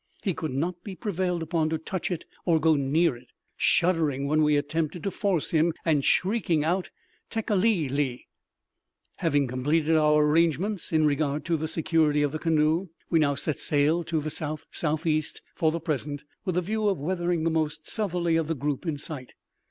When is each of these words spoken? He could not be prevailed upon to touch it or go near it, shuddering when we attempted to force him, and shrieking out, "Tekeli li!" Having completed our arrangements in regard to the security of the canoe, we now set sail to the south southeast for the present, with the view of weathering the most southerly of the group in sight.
He 0.23 0.33
could 0.33 0.55
not 0.55 0.83
be 0.83 0.95
prevailed 0.95 1.43
upon 1.43 1.69
to 1.69 1.77
touch 1.77 2.09
it 2.09 2.25
or 2.43 2.59
go 2.59 2.75
near 2.75 3.15
it, 3.15 3.27
shuddering 3.55 4.25
when 4.25 4.41
we 4.41 4.57
attempted 4.57 5.03
to 5.03 5.11
force 5.11 5.51
him, 5.51 5.75
and 5.85 6.03
shrieking 6.03 6.63
out, 6.63 6.89
"Tekeli 7.29 7.87
li!" 7.87 8.25
Having 9.19 9.45
completed 9.45 9.95
our 9.95 10.25
arrangements 10.25 10.91
in 10.91 11.05
regard 11.05 11.45
to 11.45 11.55
the 11.55 11.67
security 11.67 12.23
of 12.23 12.31
the 12.31 12.39
canoe, 12.39 12.87
we 13.11 13.19
now 13.19 13.35
set 13.35 13.59
sail 13.59 14.03
to 14.05 14.19
the 14.19 14.31
south 14.31 14.65
southeast 14.71 15.43
for 15.55 15.71
the 15.71 15.79
present, 15.79 16.23
with 16.45 16.55
the 16.55 16.61
view 16.61 16.87
of 16.87 16.97
weathering 16.97 17.43
the 17.43 17.51
most 17.51 17.87
southerly 17.87 18.37
of 18.37 18.47
the 18.47 18.55
group 18.55 18.87
in 18.87 18.97
sight. 18.97 19.33